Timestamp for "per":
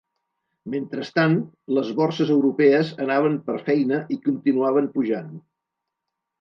3.51-3.61